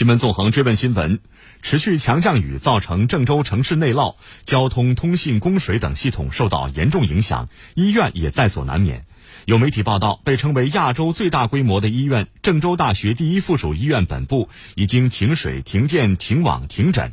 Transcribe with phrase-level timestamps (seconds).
[0.00, 1.20] 新闻纵横追问新闻：
[1.60, 4.14] 持续强降雨造成郑州城市内涝，
[4.44, 9.04] 交通、通信、供水等系统受到严重影响，医院也在所难免。
[9.44, 17.12] 有媒体报道，被称为亚洲最大规模的医院——郑州大学第一附属医院本部已经停水、停电、停网、停诊。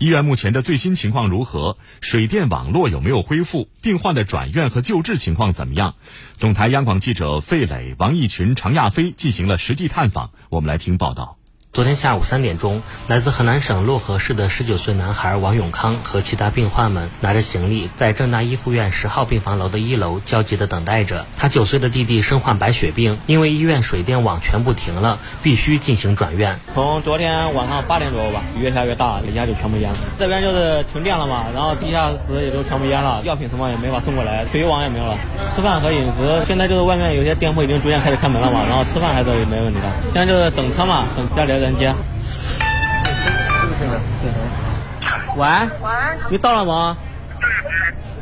[0.00, 1.78] 医院目前的最新情况如何？
[2.00, 3.68] 水电网络有没有恢复？
[3.80, 5.94] 病患的转院和救治情况怎么样？
[6.34, 11.38] 总台央广记者费磊、王义群、常亚飞进行了实地探访，我们来听报道。
[11.74, 21.26] 昨天下午三点钟，来自河南省漯河市的十九岁男孩王永康和其他病患们拿着行李，在郑大一附院十号病房楼的一楼焦急地等待着。
[21.36, 26.60] 他九岁的弟弟身患白血病，因为医院水电网全部停了，必须进行转院。
[26.74, 29.98] 从昨天晚上八点左右吧，越下越大，底下就全部淹了。
[30.16, 35.18] 这边就是停电了嘛，然后地下室也都全部淹了，药品什么也没法送过来，水网也没有了。
[35.56, 39.90] 吃饭和饮食，现在就是外面有些店铺已经逐渐开始开门了嘛，然后吃饭还是没问题的。
[40.12, 41.63] 现在就是等车嘛，等家里。
[41.64, 41.94] 人接。
[45.36, 45.46] 喂。
[45.80, 45.90] 喂。
[46.30, 46.96] 你到了吗？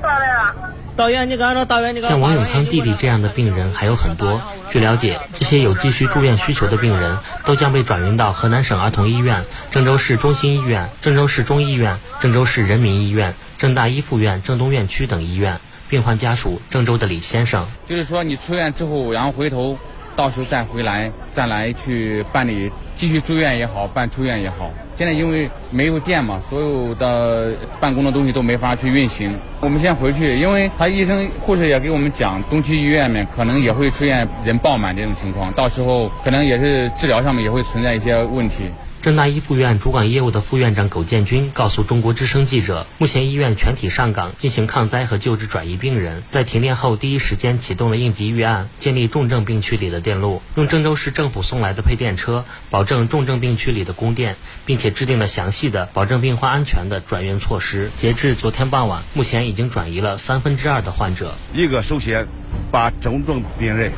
[0.00, 0.54] 到了。
[0.96, 4.40] 到院，你刚刚到院，你像王永康弟弟这样的病人还有很多。
[4.70, 15.58] 据了解，这些有继续住院需求的病人，都将被转运到河南省儿童医院、郑州市中心医院、郑州市中医院、郑州市人民医院、郑大一附院郑东院区等医院。
[15.88, 17.66] 病患家属：郑州的李先生。
[17.88, 19.76] 就是说，你出院之后，然后回头。
[20.16, 24.70] 到时候再回来，再来去办理继续住院也好，办出院也好。
[24.96, 29.36] 现在因为没有电嘛，所有的办公的东西都没法去运行。
[29.60, 38.70] 我们先回去，因为他医生、护士也给我们讲，东区医院面可能也会出现人爆满这种情况，到时候可能也是治疗上面也会存在一些问题。
[39.04, 57.90] 郑大一附院主管业务的副院长苟建军告诉中国之声记者，目前医院全体上岗进行抗灾和救治转移病人，在停电后第一时间启动了应急预案，建立重症病区里的电路，用郑州市政府送来的配电车保证重症病区里的供电，并且制定了详细的保证病患安全的转运措施。
[57.98, 61.34] 截至昨天傍晚，目前已经转移了三分之二的患者。
[61.52, 62.26] 一个首先
[62.70, 63.92] 把重症病人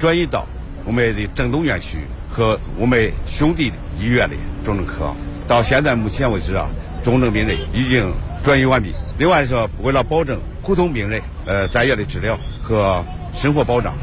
[0.00, 0.48] 转移到
[0.84, 1.98] 我们的郑东院区。
[2.28, 5.14] 和我们兄弟医院的重症科，
[5.48, 6.68] 到现在目前为止啊，
[7.02, 8.12] 重症病人已经
[8.44, 8.94] 转移完毕。
[9.18, 13.94] 另外说，为了保证普通病人呃在院的治疗和生活保障，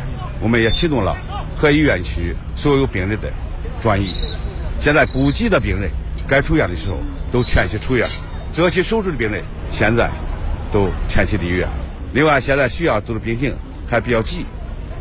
[0.41, 1.15] 我们也启动了
[1.55, 3.31] 和医院区所有病人的
[3.81, 4.13] 转移。
[4.79, 5.89] 现在不急的病人
[6.27, 6.97] 该出院的时候
[7.31, 8.05] 都全系出院，
[8.51, 10.09] 择期手术的病人现在
[10.71, 11.67] 都全系离院。
[12.11, 13.55] 另外，现在需要做的病情
[13.87, 14.45] 还比较急、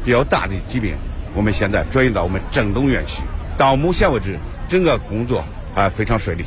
[0.05, 0.95] 比较大的疾病。
[1.35, 3.23] 我们现在转移到我们郑东院区，
[3.59, 6.45] 到目前为止，整个工作啊非常顺利。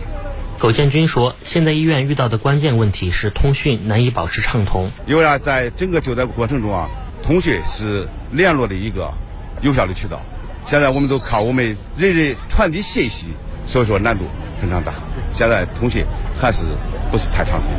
[0.57, 4.89] 苟建军说，现在医院遇到的关键问题是通讯难以保持畅通。
[5.05, 6.89] 因为啊，在整个救灾过程中啊，
[7.21, 9.13] 通讯是联络的一个
[9.61, 10.19] 有效的渠道。
[10.65, 13.27] 现在我们都靠我们人人传递信息，
[13.67, 14.25] 所以说难度
[14.61, 14.93] 非常大。
[15.33, 16.03] 现在通讯
[16.35, 16.63] 还是
[17.11, 17.69] 不是太畅通。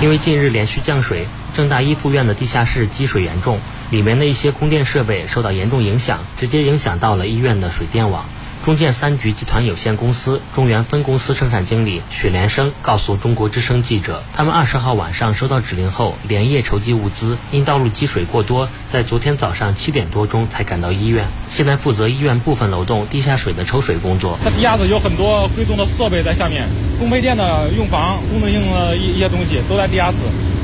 [0.00, 3.58] 因为近日连续降水，郑大一附院的地下室积水严重。
[3.90, 8.24] 里面的一些供电设备受到严重影响，直接影响到了医院的水电网。
[8.64, 21.28] 中建三局集团有限公司中原分公司生产经理许连生告诉中国之声记者，他们二十号晚上收到指令后，连夜筹集物资，因道路积水过多，在昨天早上七点多钟才赶到医院。
[21.48, 24.38] 现在负责医院部分楼栋地下水的抽水工作。
[24.44, 30.16] 它地下室有很多贵重的设备在下面，供配电的用房、功能性的一一些东西都在地下室。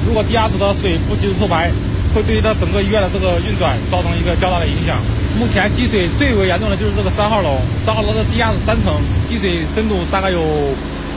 [0.07, 1.71] 如果地下室的水不及时抽排，
[2.15, 4.99] 会对它整个医院的这个运转造成一个较大的影响。
[5.39, 8.95] 目前积水最为严重的就是这个三号楼，三号楼的地下室三层，
[9.29, 10.41] 积水深度大概有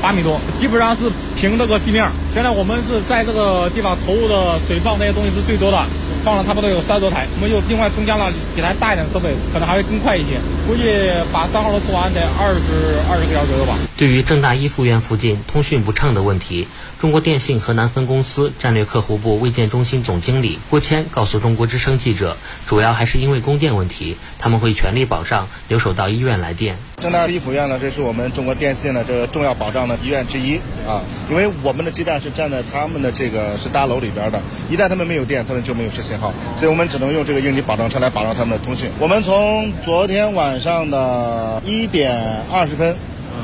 [0.01, 1.03] 八米多，基本上是
[1.35, 2.03] 平这个地面。
[2.33, 5.77] 现在我们是在这个地方投入的水泵那些东西是最多的。
[6.25, 10.41] 放了差不多有三十多台，我们又另外增加了几台大一点的设备，可能还会更快一些。
[10.67, 10.83] 估计
[11.31, 13.77] 把三号楼抽完得二十二十个小时左右吧。
[13.97, 16.67] 对于郑大一附院附近通讯不畅的问题，
[16.99, 22.37] 中国电信河南分公司战略客户部卫健中心总经理郭谦告诉中国之声记者，
[22.67, 26.77] 主要还是因为供电问题，他们会全力保障留守到医院来电。
[27.01, 30.57] 郑大一附院呢，这是我们中国电信的这个重要保障的医院之一
[30.87, 34.39] 啊，因为我们的基站是站在他们的这个是大楼里边的，
[34.69, 38.91] 一旦他们没有电，他们就没有实信号，所以我们只能用这个应急保障车来保障他们的通讯。
[38.99, 42.95] 我们从昨天晚上的一点二十分，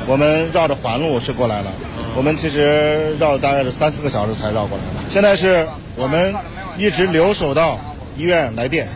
[0.06, 1.72] 我们绕着环路是过来了，
[2.14, 4.84] 我们其实绕了大概是三四个小时才绕过来。
[5.08, 6.34] 现在是我们
[6.76, 7.80] 一直留守到
[8.16, 8.88] 医院来电。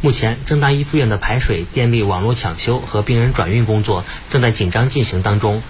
[0.00, 5.62] 目前，郑大一附院的排水、电力网络抢修和病人转运工作正在紧张进行当中。